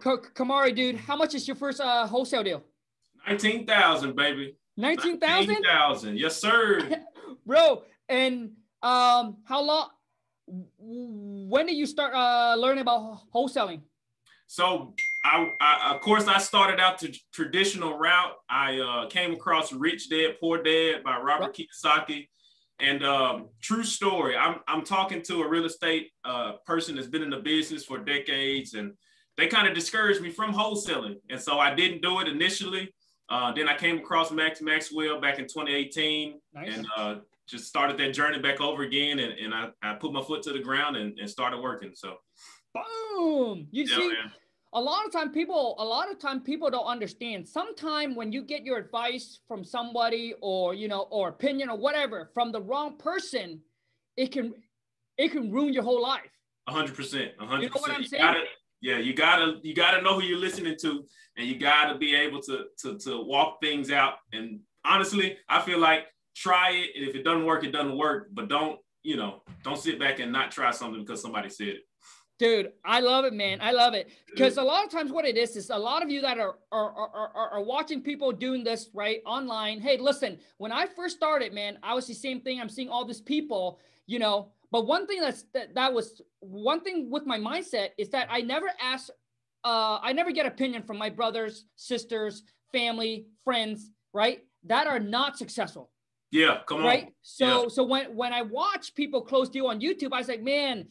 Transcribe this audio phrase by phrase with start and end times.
[0.00, 2.64] Kamari, dude, how much is your first uh, wholesale deal?
[3.26, 4.56] Nineteen thousand, baby.
[4.76, 5.46] Nineteen thousand.
[5.48, 6.80] Nineteen thousand, yes, sir.
[7.46, 8.52] Bro, and
[8.82, 9.88] um, how long?
[10.78, 13.82] When did you start uh, learning about wholesaling?
[14.46, 14.94] So
[15.24, 18.32] I, I, of course I started out the traditional route.
[18.48, 22.28] I uh, came across Rich Dad Poor Dad by Robert Kiyosaki.
[22.80, 27.22] And um, true story, I'm, I'm talking to a real estate uh, person that's been
[27.22, 28.92] in the business for decades, and
[29.38, 31.16] they kind of discouraged me from wholesaling.
[31.30, 32.92] And so I didn't do it initially.
[33.30, 36.76] Uh, then I came across Max Maxwell back in 2018 nice.
[36.76, 37.14] and uh,
[37.46, 39.20] just started that journey back over again.
[39.20, 41.92] And, and I, I put my foot to the ground and, and started working.
[41.94, 42.16] So,
[42.74, 43.68] boom.
[43.70, 44.32] You yeah, see, man
[44.74, 48.42] a lot of time people a lot of time people don't understand sometime when you
[48.42, 52.96] get your advice from somebody or you know or opinion or whatever from the wrong
[52.98, 53.60] person
[54.16, 54.52] it can
[55.16, 56.20] it can ruin your whole life
[56.68, 58.44] 100% 100% you know what I'm saying?
[58.80, 61.04] Yeah you gotta you gotta know who you're listening to
[61.36, 65.78] and you gotta be able to to to walk things out and honestly i feel
[65.78, 69.42] like try it and if it doesn't work it doesn't work but don't you know
[69.62, 71.80] don't sit back and not try something because somebody said it
[72.38, 73.58] Dude, I love it, man.
[73.60, 76.08] I love it because a lot of times what it is is a lot of
[76.08, 79.80] you that are are, are are are watching people doing this right online.
[79.80, 82.60] Hey, listen, when I first started, man, I was the same thing.
[82.60, 84.52] I'm seeing all these people, you know.
[84.70, 88.42] But one thing that's that, that was one thing with my mindset is that I
[88.42, 89.08] never ask,
[89.64, 95.38] uh, I never get opinion from my brothers, sisters, family, friends, right, that are not
[95.38, 95.90] successful.
[96.30, 96.84] Yeah, come on.
[96.84, 97.14] Right.
[97.22, 97.68] So yeah.
[97.68, 100.88] so when when I watch people close deal on YouTube, I was like, man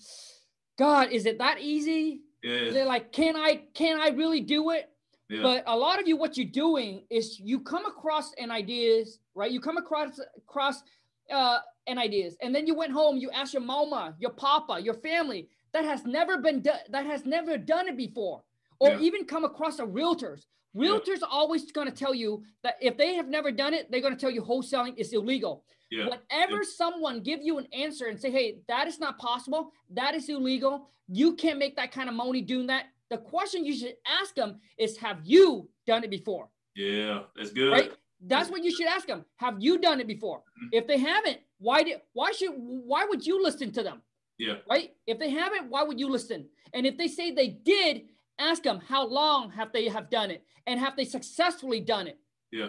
[0.78, 2.22] God, is it that easy?
[2.44, 2.54] Yeah.
[2.54, 4.90] It like, can I, can I really do it?
[5.30, 5.42] Yeah.
[5.42, 9.52] But a lot of you, what you're doing is you come across an ideas, right?
[9.52, 10.84] You come across across
[11.32, 13.18] uh, an ideas, and then you went home.
[13.18, 17.26] You asked your mama, your papa, your family that has never been done, that has
[17.26, 18.44] never done it before,
[18.80, 19.00] or yeah.
[19.00, 20.46] even come across a realtors.
[20.76, 21.28] Realtors yeah.
[21.32, 24.20] always going to tell you that if they have never done it, they're going to
[24.20, 25.64] tell you wholesaling is illegal.
[25.90, 26.10] Yeah.
[26.10, 29.72] Whenever someone give you an answer and say, "Hey, that is not possible.
[29.92, 30.90] That is illegal.
[31.08, 34.60] You can't make that kind of money doing that." The question you should ask them
[34.78, 37.72] is, "Have you done it before?" Yeah, that's good.
[37.72, 37.92] Right?
[38.20, 39.26] That's what you should ask them.
[39.38, 40.40] Have you done it before?
[40.40, 40.68] Mm-hmm.
[40.72, 44.02] If they haven't, why did why should why would you listen to them?
[44.38, 44.56] Yeah.
[44.70, 44.92] Right?
[45.06, 46.48] If they haven't, why would you listen?
[46.74, 48.04] And if they say they did,
[48.40, 52.20] ask them how long have they have done it and have they successfully done it?
[52.52, 52.68] Yeah.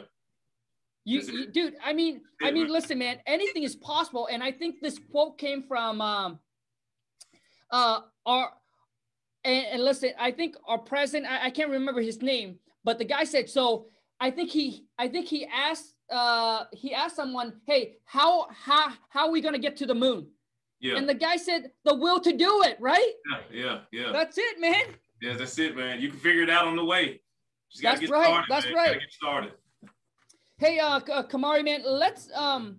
[1.04, 4.28] You, you, dude, I mean, I mean, listen, man, anything is possible.
[4.30, 6.38] And I think this quote came from um,
[7.70, 8.50] uh, our,
[9.44, 13.06] and, and listen, I think our president, I, I, can't remember his name, but the
[13.06, 13.86] guy said, so
[14.21, 19.27] I think he, I think he asked, uh, he asked someone, hey, how, how, how
[19.27, 20.27] are we going to get to the moon?
[20.81, 20.97] Yeah.
[20.97, 23.12] And the guy said, the will to do it, right?
[23.31, 24.12] Yeah, yeah, yeah.
[24.12, 24.95] That's it, man.
[25.21, 26.01] Yeah, that's it, man.
[26.01, 27.21] You can figure it out on the way.
[27.71, 28.25] Just gotta that's get right.
[28.25, 28.47] started.
[28.49, 28.75] That's man.
[28.75, 28.93] right.
[29.01, 29.53] Get started.
[30.59, 32.31] Hey, uh, uh, Kamari, man, let's.
[32.34, 32.78] Um,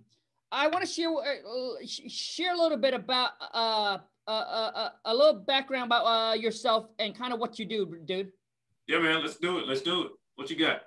[0.52, 5.40] I want to share uh, share a little bit about uh, uh, uh, a little
[5.40, 8.32] background about uh, yourself and kind of what you do, dude.
[8.86, 9.68] Yeah, man, let's do it.
[9.68, 10.12] Let's do it.
[10.34, 10.82] What you got?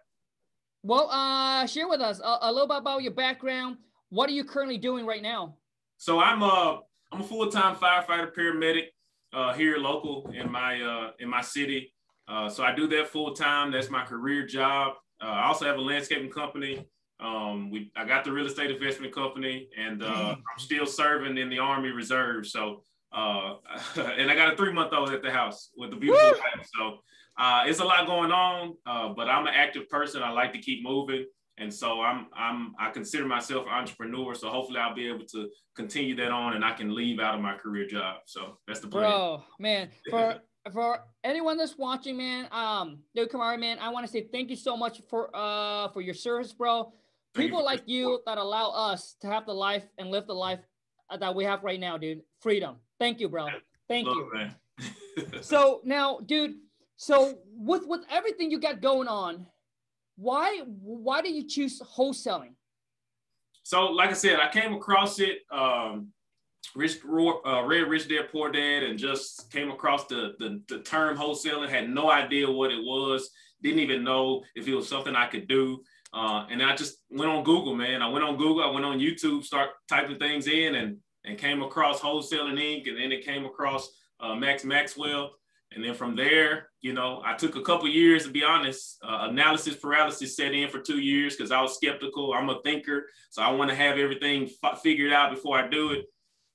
[0.83, 3.77] Well, uh, share with us a, a little bit about your background.
[4.09, 5.55] What are you currently doing right now?
[5.97, 6.77] So I'm uh
[7.11, 8.88] I'm a full time firefighter paramedic
[9.33, 11.94] uh, here local in my uh, in my city.
[12.27, 13.71] Uh, so I do that full time.
[13.71, 14.95] That's my career job.
[15.21, 16.85] Uh, I also have a landscaping company.
[17.19, 20.31] Um, we I got the real estate investment company, and uh, mm.
[20.31, 22.45] I'm still serving in the Army Reserve.
[22.45, 22.83] So
[23.13, 23.55] uh,
[23.95, 26.67] and I got a three month old at the house with the beautiful wife.
[26.77, 26.97] So
[27.38, 30.21] uh, it's a lot going on, uh, but I'm an active person.
[30.21, 31.25] I like to keep moving,
[31.57, 34.35] and so I'm I'm I consider myself an entrepreneur.
[34.35, 37.41] So hopefully I'll be able to continue that on, and I can leave out of
[37.41, 38.17] my career job.
[38.25, 39.09] So that's the plan.
[39.09, 44.11] Bro, man, for for anyone that's watching, man, um, dude Kamari, man, I want to
[44.11, 46.94] say thank you so much for uh for your service, bro.
[47.33, 50.59] People you like you that allow us to have the life and live the life
[51.19, 52.21] that we have right now, dude.
[52.41, 52.75] Freedom.
[53.00, 53.47] Thank you, bro.
[53.88, 55.41] Thank Love you.
[55.41, 56.56] so now, dude,
[56.95, 59.45] so with with everything you got going on,
[60.16, 62.56] why why did you choose wholesaling?
[63.63, 65.40] So, like I said, I came across it.
[65.51, 66.10] Um,
[66.75, 71.18] Rich, uh, read Rich Dad Poor Dad and just came across the, the, the term
[71.18, 73.30] wholesaling, had no idea what it was,
[73.62, 75.81] didn't even know if it was something I could do.
[76.13, 78.01] Uh, and I just went on Google, man.
[78.01, 81.62] I went on Google, I went on YouTube, start typing things in and, and came
[81.62, 82.88] across Wholesaling Inc.
[82.88, 83.89] And then it came across
[84.19, 85.31] uh, Max Maxwell.
[85.75, 89.00] And then from there, you know, I took a couple years to be honest.
[89.04, 92.34] Uh, analysis paralysis set in for two years because I was skeptical.
[92.34, 95.92] I'm a thinker, so I want to have everything f- figured out before I do
[95.92, 96.06] it.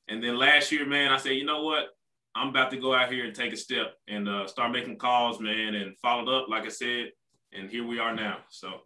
[0.08, 1.88] And then last year, man, I said, you know what?
[2.34, 5.40] I'm about to go out here and take a step and uh, start making calls,
[5.40, 7.10] man, and followed up, like I said,
[7.52, 8.38] and here we are now.
[8.50, 8.82] So.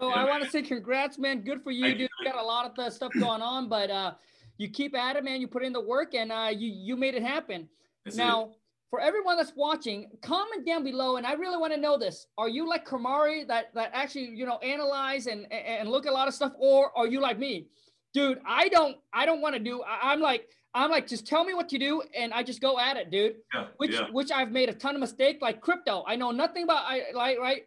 [0.00, 1.40] Well, yeah, I want to say congrats, man.
[1.40, 2.08] Good for you, Thank dude.
[2.20, 4.12] You got a lot of the stuff going on, but uh,
[4.56, 5.40] you keep at it, man.
[5.40, 7.68] You put in the work, and uh, you you made it happen.
[8.04, 8.52] That's now.
[8.90, 12.48] For everyone that's watching, comment down below, and I really want to know this: Are
[12.48, 16.28] you like Kamari that that actually you know analyze and and look at a lot
[16.28, 17.68] of stuff, or are you like me,
[18.12, 18.40] dude?
[18.46, 19.82] I don't I don't want to do.
[19.82, 22.78] I, I'm like I'm like, just tell me what to do, and I just go
[22.78, 23.36] at it, dude.
[23.54, 24.06] Yeah, which yeah.
[24.10, 26.04] which I've made a ton of mistake, like crypto.
[26.06, 27.62] I know nothing about I like right.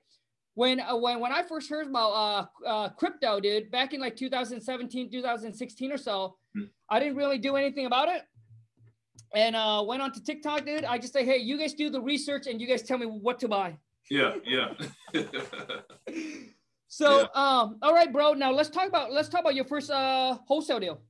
[0.55, 4.15] When uh, when when I first heard about uh, uh crypto, dude, back in like
[4.15, 6.65] 2017, 2016 or so, hmm.
[6.89, 8.21] I didn't really do anything about it.
[9.33, 10.85] And uh went on to TikTok, dude.
[10.85, 13.39] I just say, hey, you guys do the research and you guys tell me what
[13.39, 13.77] to buy.
[14.09, 14.73] Yeah, yeah.
[16.87, 17.27] so yeah.
[17.33, 18.33] um, all right, bro.
[18.33, 21.01] Now let's talk about let's talk about your first uh wholesale deal.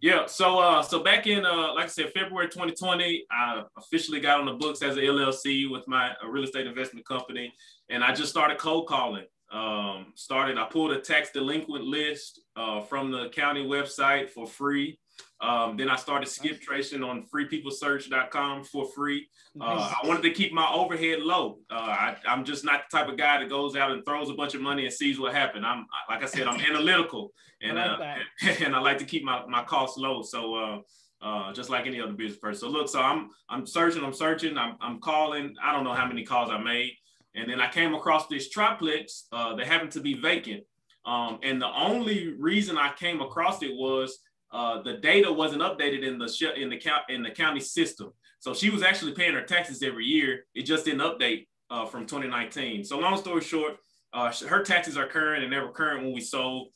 [0.00, 4.38] Yeah, so uh, so back in uh, like I said, February 2020, I officially got
[4.38, 7.52] on the books as an LLC with my real estate investment company,
[7.88, 9.24] and I just started cold calling.
[9.50, 14.98] Um, started, I pulled a tax delinquent list uh, from the county website for free.
[15.40, 19.28] Um, then I started skip tracing on freepeoplesearch.com for free.
[19.60, 21.58] Uh, I wanted to keep my overhead low.
[21.70, 24.34] Uh, I, am just not the type of guy that goes out and throws a
[24.34, 25.66] bunch of money and sees what happened.
[25.66, 28.18] I'm like I said, I'm analytical and I like
[28.60, 30.22] uh, and I like to keep my, my costs low.
[30.22, 30.78] So uh,
[31.22, 32.60] uh, just like any other business person.
[32.60, 35.54] So look, so I'm I'm searching, I'm searching, I'm, I'm calling.
[35.62, 36.92] I don't know how many calls I made,
[37.34, 40.64] and then I came across this triplex uh, that happened to be vacant.
[41.04, 44.18] Um, and the only reason I came across it was
[44.52, 48.12] uh, the data wasn't updated in the in the count in the county system.
[48.38, 50.44] So she was actually paying her taxes every year.
[50.54, 52.84] It just didn't update uh, from 2019.
[52.84, 53.76] So long story short,
[54.12, 56.68] uh, her taxes are current and they were current when we sold.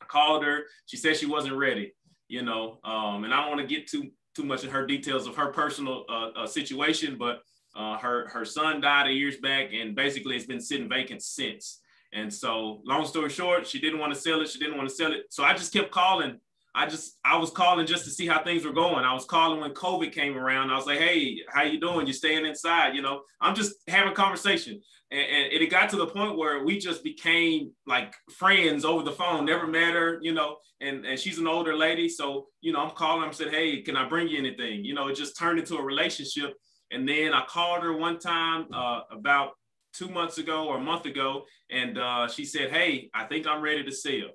[0.00, 0.64] I called her.
[0.86, 1.94] She said she wasn't ready.
[2.28, 5.26] You know, um, and I don't want to get too too much in her details
[5.26, 7.40] of her personal uh, uh, situation, but
[7.76, 11.80] uh, her her son died years back, and basically it's been sitting vacant since.
[12.12, 14.48] And so, long story short, she didn't want to sell it.
[14.48, 15.24] She didn't want to sell it.
[15.30, 16.40] So I just kept calling
[16.76, 19.06] I just I was calling just to see how things were going.
[19.06, 20.70] I was calling when COVID came around.
[20.70, 22.06] I was like, "Hey, how you doing?
[22.06, 26.06] You staying inside?" You know, I'm just having conversation, and, and, it got to the
[26.06, 29.46] point where we just became like friends over the phone.
[29.46, 32.90] Never met her, you know, and and she's an older lady, so you know, I'm
[32.90, 33.26] calling.
[33.26, 35.82] I said, "Hey, can I bring you anything?" You know, it just turned into a
[35.82, 36.54] relationship.
[36.92, 39.52] And then I called her one time uh, about
[39.92, 43.62] two months ago or a month ago, and uh, she said, "Hey, I think I'm
[43.62, 44.28] ready to sell."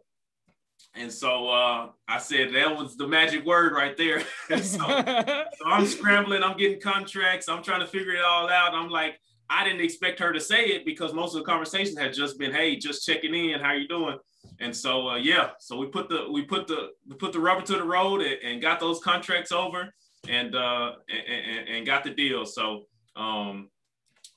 [0.94, 4.22] And so uh, I said that was the magic word right there.
[4.50, 8.74] so, so, I'm scrambling, I'm getting contracts, I'm trying to figure it all out.
[8.74, 12.14] I'm like, I didn't expect her to say it because most of the conversations had
[12.14, 14.18] just been, "Hey, just checking in, how you doing?"
[14.60, 17.62] And so uh, yeah, so we put the we put the we put the rubber
[17.64, 19.94] to the road and, and got those contracts over
[20.30, 22.46] and uh and, and got the deal.
[22.46, 22.86] So
[23.16, 23.70] um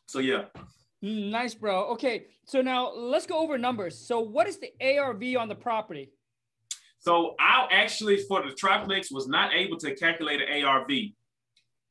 [0.06, 0.44] so yeah.
[1.02, 1.84] Nice, bro.
[1.92, 3.98] Okay, so now let's go over numbers.
[3.98, 6.10] So what is the ARV on the property?
[7.04, 10.90] So I actually, for the triplex, was not able to calculate an ARV.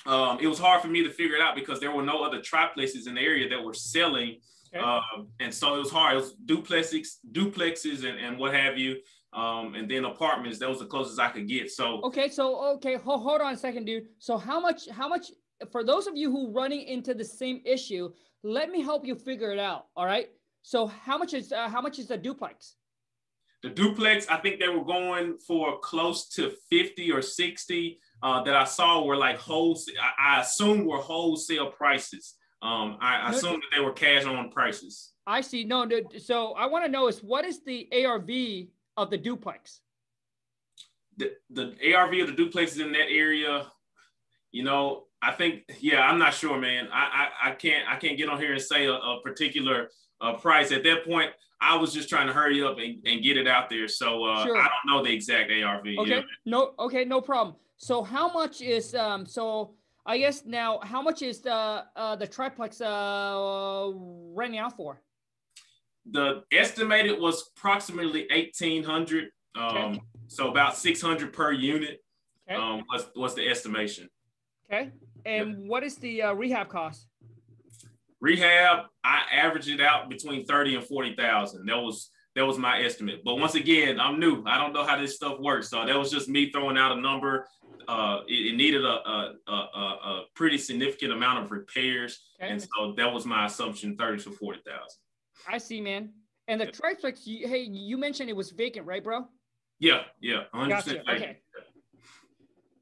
[0.07, 2.39] Um, it was hard for me to figure it out because there were no other
[2.39, 4.39] triplexes in the area that were selling.
[4.73, 4.83] Okay.
[4.83, 6.13] Um, and so it was hard.
[6.13, 8.97] It was duplexes, duplexes and, and what have you.
[9.33, 11.69] Um, and then apartments, that was the closest I could get.
[11.69, 14.07] So okay, so okay, hold, hold on a second, dude.
[14.17, 15.27] So how much, how much
[15.71, 19.51] for those of you who running into the same issue, let me help you figure
[19.51, 19.85] it out.
[19.95, 20.29] All right.
[20.63, 22.77] So how much is uh, how much is a duplex?
[23.63, 28.55] The duplex, I think they were going for close to 50 or 60 uh, that
[28.55, 29.95] I saw were like wholesale.
[30.01, 32.35] I, I assume were wholesale prices.
[32.61, 35.13] Um, I, I assume that they were cash on prices.
[35.25, 35.63] I see.
[35.63, 38.67] No, no so I want to know is what is the ARV
[38.97, 39.79] of the duplex?
[41.15, 43.67] The, the ARV of the duplex is in that area.
[44.51, 46.89] You know, I think, yeah, I'm not sure, man.
[46.91, 49.89] I, I, I can't I can't get on here and say a, a particular
[50.19, 50.73] uh, price.
[50.73, 51.31] At that point,
[51.63, 53.87] I was just trying to hurry up and, and get it out there.
[53.87, 54.57] So uh, sure.
[54.57, 55.85] I don't know the exact ARV.
[55.99, 56.09] Okay.
[56.09, 56.21] Yeah.
[56.45, 56.73] No.
[56.77, 57.05] Okay.
[57.05, 57.55] No problem.
[57.77, 59.25] So how much is um?
[59.25, 63.91] So I guess now how much is the uh, the triplex uh
[64.33, 65.01] renting out for?
[66.11, 69.29] The estimated was approximately eighteen hundred.
[69.55, 70.01] Um, okay.
[70.27, 72.03] so about six hundred per unit.
[72.49, 72.59] Okay.
[72.59, 74.09] Um, what's what's the estimation?
[74.69, 74.91] Okay.
[75.25, 75.57] And yep.
[75.59, 77.07] what is the uh, rehab cost?
[78.23, 81.65] Rehab, I averaged it out between 30 and 40,000.
[81.65, 83.21] That was that was my estimate.
[83.23, 84.43] But once again, I'm new.
[84.47, 85.69] I don't know how this stuff works.
[85.69, 87.47] So that was just me throwing out a number.
[87.87, 92.23] Uh, it, it needed a, a, a, a, pretty significant amount of repairs.
[92.41, 92.49] Okay.
[92.49, 94.79] And so that was my assumption, 30 to 40,000.
[95.47, 96.13] I see, man.
[96.47, 96.71] And the yeah.
[96.71, 99.27] triplex, you, hey, you mentioned it was vacant, right, bro?
[99.79, 100.89] Yeah, yeah, 100% gotcha.
[100.89, 101.07] vacant.
[101.09, 101.37] Okay.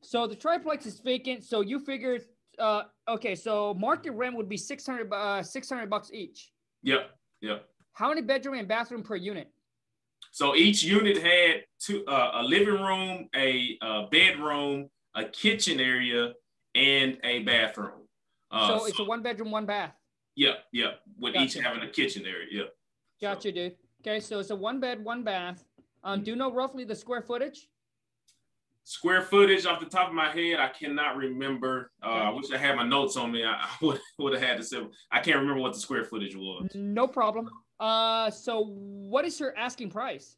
[0.02, 1.44] So the triplex is vacant.
[1.44, 2.22] So you figured,
[2.62, 6.52] uh, okay, so market rent would be 600, uh, 600 bucks each.
[6.84, 7.10] Yep.
[7.42, 7.66] Yep.
[7.94, 9.50] How many bedroom and bathroom per unit?
[10.32, 16.34] So each unit had two, uh, a living room, a, a, bedroom, a kitchen area,
[16.76, 18.08] and a bathroom.
[18.50, 19.94] Uh, so it's so, a one bedroom, one bath.
[20.36, 21.00] Yep, yep.
[21.20, 21.46] With gotcha.
[21.46, 22.48] each having a kitchen area.
[22.52, 22.74] Yep.
[23.22, 23.52] Gotcha, so.
[23.52, 23.76] dude.
[24.02, 25.64] Okay, so it's a one bed, one bath.
[26.04, 27.68] Um, do you know roughly the square footage?
[28.84, 31.92] Square footage off the top of my head, I cannot remember.
[32.04, 33.46] Uh, I wish I had my notes on me.
[33.46, 34.82] I, would, would have had to say.
[35.12, 36.70] I can't remember what the square footage was.
[36.74, 37.50] No problem.
[37.80, 40.36] Uh, so what is your asking price?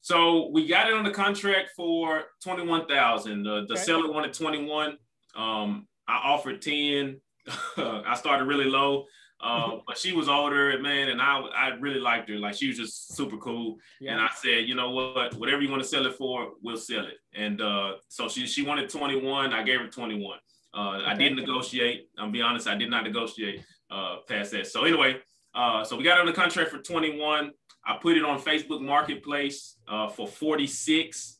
[0.00, 3.42] So we got it on the contract for twenty one thousand.
[3.42, 3.82] The, the okay.
[3.82, 4.96] seller wanted twenty one.
[5.36, 7.20] Um, I offered ten.
[7.76, 9.04] I started really low.
[9.40, 12.36] Uh, but she was older, man, and I I really liked her.
[12.36, 13.76] Like she was just super cool.
[14.00, 14.12] Yeah.
[14.12, 17.06] And I said, you know what, whatever you want to sell it for, we'll sell
[17.06, 17.18] it.
[17.34, 19.52] And uh, so she she wanted 21.
[19.52, 20.38] I gave her 21.
[20.74, 21.06] Uh, okay.
[21.06, 22.08] I didn't negotiate.
[22.18, 24.66] I'm be honest, I did not negotiate uh, past that.
[24.66, 25.20] So anyway,
[25.54, 27.52] uh, so we got on the contract for 21.
[27.86, 31.38] I put it on Facebook Marketplace uh, for 46.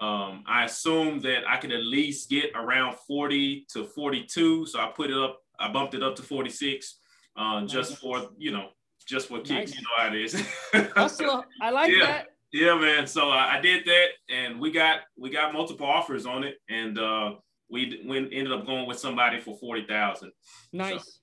[0.00, 4.66] Um, I assumed that I could at least get around 40 to 42.
[4.66, 6.99] So I put it up, I bumped it up to 46
[7.36, 8.68] uh, just for you know,
[9.06, 9.72] just for kicks.
[9.72, 9.74] Nice.
[9.74, 10.46] You know how it is.
[10.94, 11.44] Hustle.
[11.60, 12.06] I like yeah.
[12.06, 12.26] that.
[12.52, 13.06] Yeah, man.
[13.06, 16.98] So uh, I did that, and we got we got multiple offers on it, and
[16.98, 17.34] uh,
[17.70, 20.32] we we ended up going with somebody for forty thousand.
[20.72, 21.20] Nice.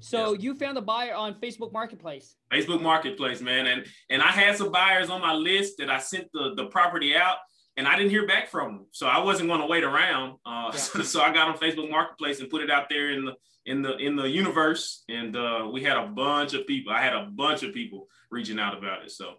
[0.00, 0.42] So, so yes.
[0.42, 2.36] you found a buyer on Facebook Marketplace.
[2.52, 6.28] Facebook Marketplace, man, and and I had some buyers on my list that I sent
[6.32, 7.38] the the property out,
[7.78, 10.38] and I didn't hear back from them, so I wasn't going to wait around.
[10.44, 10.76] Uh, yeah.
[10.76, 13.34] so, so, I got on Facebook Marketplace and put it out there in the
[13.66, 16.92] in the in the universe, and uh, we had a bunch of people.
[16.92, 19.12] I had a bunch of people reaching out about it.
[19.12, 19.34] So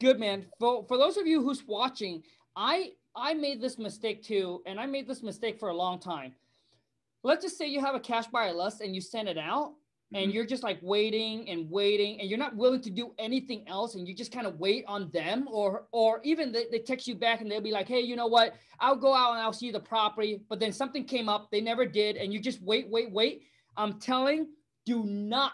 [0.00, 0.46] good, man.
[0.60, 2.22] For for those of you who's watching,
[2.54, 6.34] I I made this mistake too, and I made this mistake for a long time.
[7.24, 9.72] Let's just say you have a cash buyer list and you send it out,
[10.14, 10.30] and mm-hmm.
[10.30, 14.08] you're just like waiting and waiting and you're not willing to do anything else and
[14.08, 17.42] you just kind of wait on them or or even they, they text you back
[17.42, 19.78] and they'll be like hey you know what i'll go out and i'll see the
[19.78, 23.42] property but then something came up they never did and you just wait wait wait
[23.78, 24.48] I'm telling,
[24.84, 25.52] do not,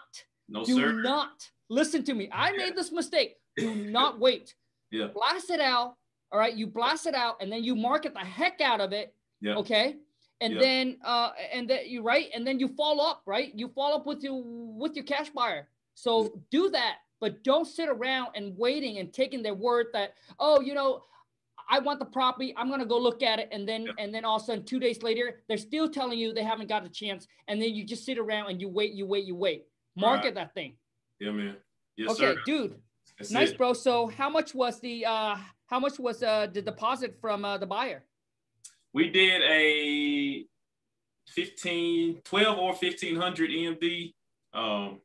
[0.49, 0.91] no, do sir.
[0.91, 2.27] not listen to me.
[2.33, 3.35] I made this mistake.
[3.55, 4.55] Do not wait.
[4.91, 5.07] Yeah.
[5.13, 5.95] Blast it out.
[6.31, 6.53] All right.
[6.53, 9.13] You blast it out and then you market the heck out of it.
[9.41, 9.55] Yeah.
[9.55, 9.97] Okay.
[10.41, 10.59] And yeah.
[10.59, 13.51] then uh and that you right and then you follow up, right?
[13.55, 15.67] You follow up with your with your cash buyer.
[15.93, 20.59] So do that, but don't sit around and waiting and taking their word that, oh,
[20.59, 21.03] you know,
[21.69, 22.53] I want the property.
[22.57, 24.79] I'm gonna go look at it, and then and then all of a sudden, two
[24.79, 28.05] days later, they're still telling you they haven't got a chance, and then you just
[28.05, 29.65] sit around and you wait, you wait, you wait.
[29.95, 30.35] Market right.
[30.35, 30.75] that thing.
[31.19, 31.55] Yeah, man.
[31.97, 32.41] Yes, okay, sir.
[32.45, 32.75] dude.
[33.17, 33.57] That's nice, it.
[33.57, 33.73] bro.
[33.73, 35.37] So, how much was the uh
[35.67, 38.03] how much was uh the deposit from uh, the buyer?
[38.95, 40.45] We did a
[41.27, 44.13] 15, 12 or 1500 EMD.
[44.53, 45.01] Um,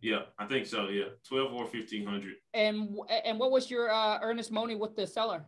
[0.00, 0.88] yeah, I think so.
[0.88, 2.34] Yeah, 12 or 1500.
[2.52, 5.44] And and what was your uh, earnest money with the seller?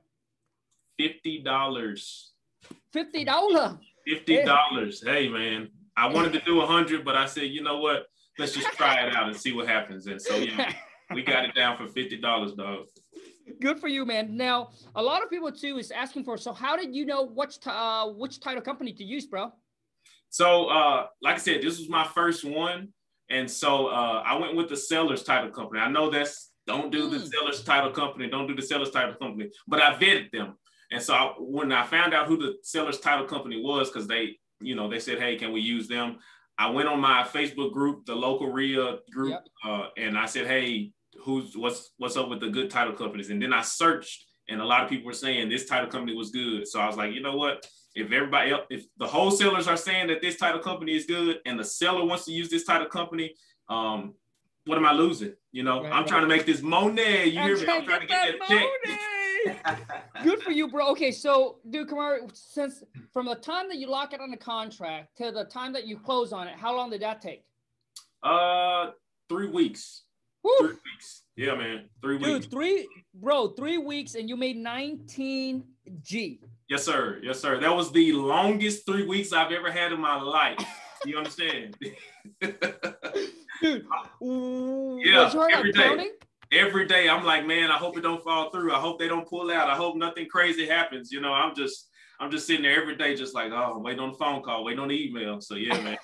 [1.00, 2.32] fifty dollars.
[2.92, 3.78] Fifty dollars.
[4.06, 5.02] Fifty dollars.
[5.04, 8.06] Hey man, I wanted to do a hundred, but I said, you know what?
[8.38, 10.06] Let's just try it out and see what happens.
[10.06, 10.72] And so yeah,
[11.14, 12.86] we got it down for fifty dollars, dog.
[13.60, 14.36] Good for you, man.
[14.36, 16.36] Now, a lot of people too is asking for.
[16.36, 19.52] So, how did you know which uh, which title company to use, bro?
[20.30, 22.88] So, uh, like I said, this was my first one,
[23.30, 25.80] and so uh, I went with the seller's title company.
[25.80, 27.26] I know that's don't do the hmm.
[27.26, 30.56] seller's title company, don't do the seller's title company, but I vetted them.
[30.92, 34.38] And so I, when I found out who the seller's title company was, because they,
[34.60, 36.18] you know, they said, hey, can we use them?
[36.58, 39.46] I went on my Facebook group, the local RIA group, yep.
[39.64, 43.30] uh, and I said, hey, who's what's what's up with the good title companies?
[43.30, 46.30] And then I searched, and a lot of people were saying this title company was
[46.30, 46.66] good.
[46.66, 47.66] So I was like, you know what?
[47.94, 51.58] If everybody else, if the wholesalers are saying that this title company is good, and
[51.58, 53.34] the seller wants to use this title company,
[53.68, 54.14] um,
[54.66, 55.32] what am I losing?
[55.52, 56.06] You know, right, I'm right.
[56.06, 57.24] trying to make this money.
[57.24, 57.66] You hear me?
[57.68, 58.66] I'm trying to get that check.
[60.22, 60.90] Good for you, bro.
[60.90, 65.16] Okay, so dude, Kamari, since from the time that you lock it on the contract
[65.16, 67.44] to the time that you close on it, how long did that take?
[68.22, 68.90] Uh,
[69.28, 70.02] three weeks.
[70.42, 70.56] Woo.
[70.58, 71.22] Three weeks.
[71.36, 71.88] Yeah, man.
[72.02, 72.46] Three dude, weeks.
[72.46, 75.64] three, bro, three weeks, and you made 19
[76.02, 76.40] G.
[76.68, 77.20] Yes, sir.
[77.22, 77.58] Yes, sir.
[77.60, 80.64] That was the longest three weeks I've ever had in my life.
[81.04, 81.76] You understand?
[82.40, 83.86] dude.
[85.02, 85.32] Yeah.
[85.52, 85.82] Every day.
[85.82, 86.12] Counting?
[86.52, 88.72] every day I'm like, man, I hope it don't fall through.
[88.72, 89.68] I hope they don't pull out.
[89.68, 91.12] I hope nothing crazy happens.
[91.12, 94.12] You know, I'm just I'm just sitting there every day, just like, oh, waiting on
[94.12, 95.40] the phone call, waiting on the email.
[95.40, 95.98] So yeah, man.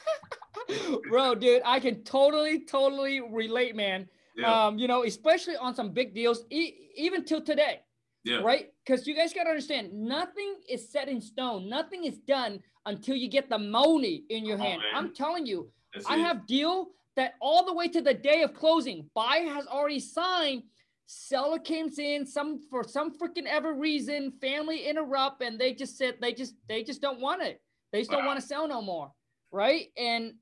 [1.11, 4.09] Bro, dude, I can totally, totally relate, man.
[4.37, 4.67] Yeah.
[4.67, 7.81] Um, you know, especially on some big deals, e- even till today.
[8.25, 8.39] Yeah.
[8.39, 8.73] Right.
[8.85, 11.69] because you guys got to understand, nothing is set in stone.
[11.69, 14.83] Nothing is done until you get the money in your hand.
[14.95, 16.23] I'm telling you, That's I it.
[16.23, 20.65] have deal that all the way to the day of closing, buyer has already signed.
[21.07, 26.17] Seller comes in some for some freaking ever reason, family interrupt, and they just said
[26.21, 27.61] they just they just don't want it.
[27.93, 28.19] They just wow.
[28.19, 29.13] don't want to sell no more,
[29.53, 29.87] right?
[29.97, 30.35] And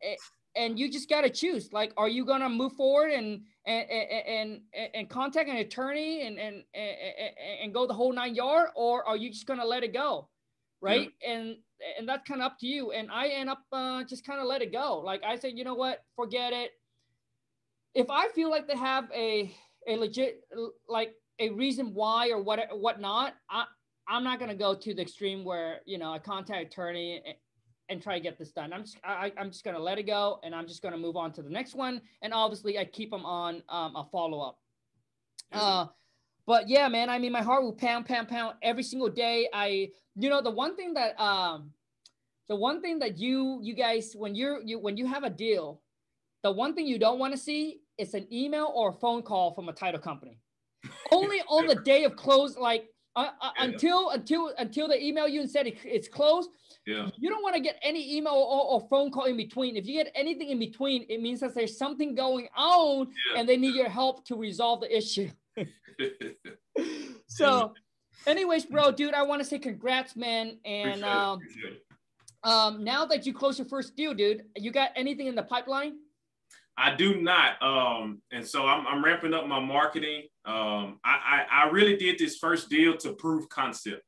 [0.56, 1.72] and you just got to choose.
[1.72, 6.38] Like, are you gonna move forward and and and and, and contact an attorney and,
[6.38, 6.96] and and
[7.62, 10.28] and go the whole nine yard, or are you just gonna let it go,
[10.80, 11.10] right?
[11.22, 11.32] Yeah.
[11.32, 11.56] And
[11.98, 12.92] and that's kind of up to you.
[12.92, 15.00] And I end up uh, just kind of let it go.
[15.00, 16.70] Like I said, you know what, forget it.
[17.94, 19.54] If I feel like they have a
[19.86, 20.40] a legit
[20.88, 23.64] like a reason why or what whatnot, I
[24.08, 27.22] I'm not gonna go to the extreme where you know I contact attorney
[27.88, 28.72] and, try to get this done.
[28.72, 31.32] I'm just I, I'm just gonna let it go and I'm just gonna move on
[31.32, 32.00] to the next one.
[32.22, 34.58] And obviously I keep them on um, a follow up.
[35.52, 35.86] Uh,
[36.46, 39.48] but yeah, man, I mean, my heart will pound, pound, pound every single day.
[39.52, 41.70] I, you know, the one thing that, um,
[42.48, 45.80] the one thing that you, you guys, when you're, you, when you have a deal,
[46.42, 49.54] the one thing you don't want to see is an email or a phone call
[49.54, 50.38] from a title company.
[51.12, 53.64] Only on the day of close, like uh, uh, yeah.
[53.64, 56.50] until, until, until they email you and said it, it's closed.
[56.86, 57.08] Yeah.
[57.18, 59.76] You don't want to get any email or, or, phone call in between.
[59.76, 63.40] If you get anything in between, it means that there's something going on yeah.
[63.40, 65.30] and they need your help to resolve the issue.
[67.26, 67.72] so,
[68.26, 70.58] anyways, bro, dude, I want to say congrats, man.
[70.64, 71.40] And um,
[72.42, 75.94] um, now that you close your first deal, dude, you got anything in the pipeline?
[76.76, 77.62] I do not.
[77.62, 80.24] Um, and so I'm, I'm ramping up my marketing.
[80.44, 84.02] Um, I, I, I really did this first deal to prove concept.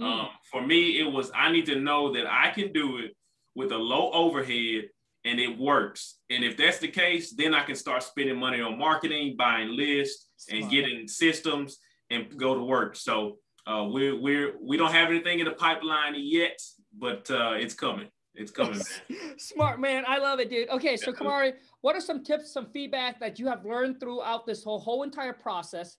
[0.00, 0.04] Mm.
[0.04, 3.12] Um, for me, it was I need to know that I can do it
[3.54, 4.84] with a low overhead
[5.24, 6.18] and it works.
[6.30, 10.28] And if that's the case, then I can start spending money on marketing, buying lists,
[10.50, 11.78] and getting systems
[12.10, 12.96] and go to work.
[12.96, 16.58] So uh, we're we're we don't have anything in the pipeline yet,
[16.98, 18.08] but uh, it's coming.
[18.34, 19.34] It's coming, man.
[19.38, 20.68] Smart man, I love it, dude.
[20.70, 21.52] Okay, so Kamari,
[21.82, 25.32] what are some tips, some feedback that you have learned throughout this whole whole entire
[25.32, 25.98] process?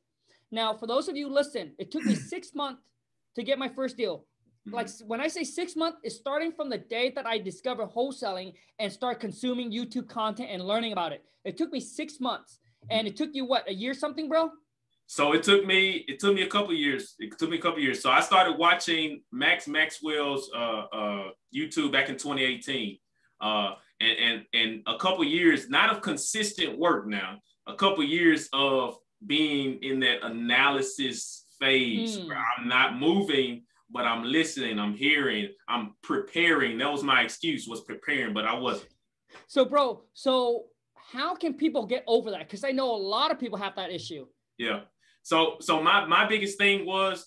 [0.51, 2.81] Now, for those of you listen, it took me six months
[3.36, 4.25] to get my first deal.
[4.67, 4.75] Mm-hmm.
[4.75, 8.53] Like when I say six months, it's starting from the day that I discovered wholesaling
[8.79, 11.23] and start consuming YouTube content and learning about it.
[11.43, 12.60] It took me six months.
[12.89, 14.51] And it took you what a year something, bro?
[15.07, 17.15] So it took me it took me a couple years.
[17.19, 18.01] It took me a couple years.
[18.01, 21.23] So I started watching Max Maxwell's uh, uh,
[21.55, 22.97] YouTube back in 2018,
[23.41, 28.49] uh, and and and a couple years, not of consistent work now, a couple years
[28.53, 32.27] of being in that analysis phase mm.
[32.27, 36.77] where I'm not moving, but I'm listening, I'm hearing, I'm preparing.
[36.77, 38.89] That was my excuse was preparing, but I wasn't.
[39.47, 42.41] So, bro, so how can people get over that?
[42.41, 44.25] Because I know a lot of people have that issue.
[44.57, 44.81] Yeah.
[45.21, 47.25] So so my my biggest thing was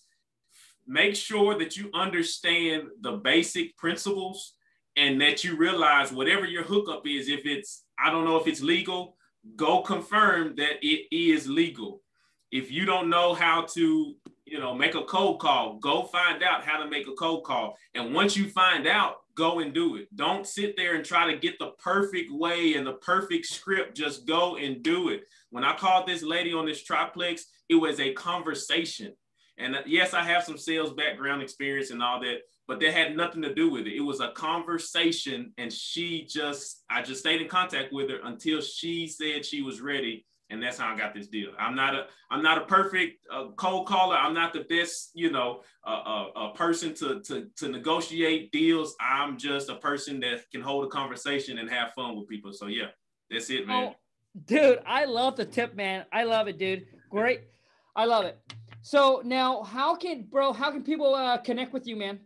[0.87, 4.55] make sure that you understand the basic principles
[4.97, 8.63] and that you realize whatever your hookup is, if it's I don't know if it's
[8.63, 9.17] legal,
[9.55, 12.03] go confirm that it is legal.
[12.51, 16.65] If you don't know how to, you know, make a cold call, go find out
[16.65, 17.77] how to make a cold call.
[17.95, 20.09] And once you find out, go and do it.
[20.17, 23.97] Don't sit there and try to get the perfect way and the perfect script.
[23.97, 25.25] Just go and do it.
[25.51, 29.13] When I called this lady on this triplex, it was a conversation.
[29.59, 33.17] And uh, yes, I have some sales background experience and all that, but that had
[33.17, 33.97] nothing to do with it.
[33.97, 35.53] It was a conversation.
[35.59, 39.81] And she just, I just stayed in contact with her until she said she was
[39.81, 41.51] ready and that's how I got this deal.
[41.59, 44.17] I'm not a I'm not a perfect uh, cold caller.
[44.17, 48.95] I'm not the best, you know, a uh, uh, person to to to negotiate deals.
[49.01, 52.53] I'm just a person that can hold a conversation and have fun with people.
[52.53, 52.87] So yeah,
[53.31, 53.89] that's it, man.
[53.89, 53.97] Oh,
[54.45, 56.05] dude, I love the tip, man.
[56.13, 56.87] I love it, dude.
[57.11, 57.43] Great,
[57.95, 58.39] I love it.
[58.83, 60.53] So now, how can bro?
[60.53, 62.21] How can people uh, connect with you, man?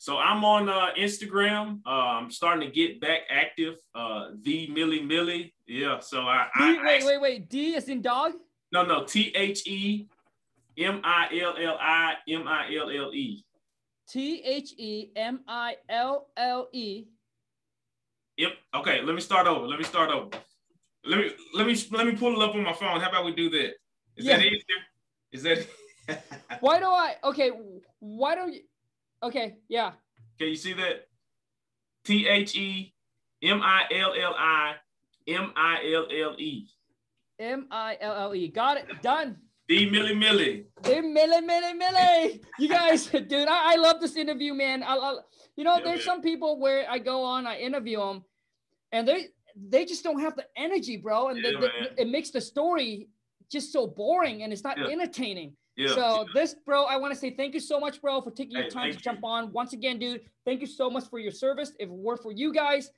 [0.00, 1.80] So I'm on uh, Instagram.
[1.84, 3.74] Uh, I'm starting to get back active.
[3.94, 5.52] Uh, the Millie Millie.
[5.66, 6.00] Yeah.
[6.00, 7.50] So I, D, I wait, wait, wait.
[7.50, 8.32] D is in dog.
[8.72, 9.04] No, no.
[9.04, 10.06] T H E
[10.78, 13.44] M I L L I M I L L E.
[14.08, 17.04] T H E M I L L E.
[18.38, 18.52] Yep.
[18.76, 19.02] Okay.
[19.02, 19.66] Let me start over.
[19.66, 20.30] Let me start over.
[21.04, 23.02] Let me let me let me pull it up on my phone.
[23.02, 23.74] How about we do that?
[24.16, 24.38] Is yeah.
[24.38, 24.80] that easier?
[25.30, 26.22] Is that?
[26.60, 27.16] why do I?
[27.22, 27.50] Okay.
[27.98, 28.60] Why don't you?
[29.22, 29.92] Okay, yeah.
[30.38, 31.08] Can you see that?
[32.04, 32.94] T H E
[33.42, 34.74] M I L L I
[35.26, 36.66] M I L L E.
[37.38, 38.48] M I L L E.
[38.48, 39.02] Got it.
[39.02, 39.36] Done.
[39.68, 40.66] D Millie Millie.
[40.82, 42.40] D Millie Millie Millie.
[42.58, 44.82] You guys, dude, I, I love this interview, man.
[44.82, 45.18] I, I
[45.56, 46.16] you know, yeah, there's man.
[46.16, 48.24] some people where I go on, I interview them,
[48.92, 52.30] and they they just don't have the energy, bro, and yeah, the, the, it makes
[52.30, 53.08] the story
[53.50, 54.86] just so boring and it's not yeah.
[54.86, 55.54] entertaining.
[55.76, 55.94] Yeah.
[55.94, 58.62] So this, bro, I want to say thank you so much, bro, for taking hey,
[58.62, 59.00] your time to you.
[59.00, 59.52] jump on.
[59.52, 61.72] Once again, dude, thank you so much for your service.
[61.78, 62.90] If it weren't for you guys,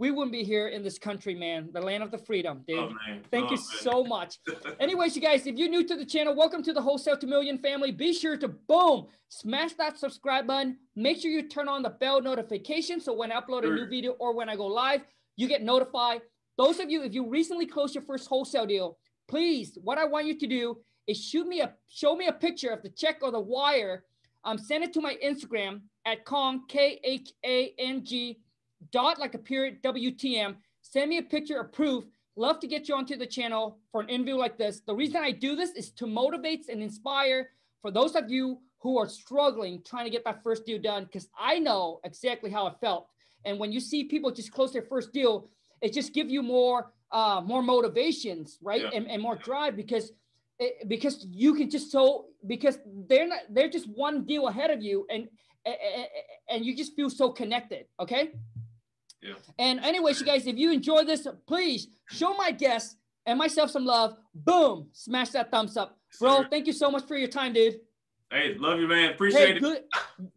[0.00, 1.68] we wouldn't be here in this country, man.
[1.74, 2.78] The land of the freedom, dude.
[2.78, 2.92] Oh,
[3.30, 3.66] Thank oh, you man.
[3.80, 4.38] so much.
[4.80, 7.58] Anyways, you guys, if you're new to the channel, welcome to the Wholesale to Million
[7.58, 7.90] family.
[7.90, 10.78] Be sure to boom, smash that subscribe button.
[10.96, 14.12] Make sure you turn on the bell notification so when I upload a new video
[14.12, 15.02] or when I go live,
[15.36, 16.22] you get notified.
[16.56, 18.96] Those of you, if you recently closed your first wholesale deal,
[19.28, 22.70] please, what I want you to do is shoot me a show me a picture
[22.70, 24.04] of the check or the wire.
[24.44, 28.40] Um, send it to my Instagram at Khang K H A N G
[28.92, 30.56] dot like a period WTM.
[30.82, 32.04] Send me a picture of proof.
[32.36, 34.80] Love to get you onto the channel for an interview like this.
[34.80, 37.50] The reason I do this is to motivate and inspire
[37.82, 41.28] for those of you who are struggling trying to get that first deal done because
[41.38, 43.08] I know exactly how it felt.
[43.44, 45.48] And when you see people just close their first deal,
[45.80, 48.90] it just give you more uh, more motivations, right, yeah.
[48.94, 50.12] and, and more drive because
[50.60, 54.82] it, because you can just so because they're not they're just one deal ahead of
[54.82, 55.26] you and
[55.66, 56.04] eh, eh,
[56.50, 57.86] and you just feel so connected.
[57.98, 58.30] Okay.
[59.22, 59.34] Yeah.
[59.58, 62.96] And anyways, you guys, if you enjoy this, please show my guests
[63.26, 64.16] and myself some love.
[64.34, 66.44] Boom, smash that thumbs up, bro.
[66.44, 67.80] Thank you so much for your time, dude.
[68.30, 69.10] Hey, love you, man.
[69.10, 69.60] Appreciate hey, it.
[69.60, 69.82] Good,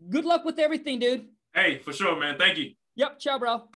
[0.10, 1.28] good luck with everything, dude.
[1.54, 2.38] Hey, for sure, man.
[2.38, 2.72] Thank you.
[2.96, 3.20] Yep.
[3.20, 3.70] Ciao, bro.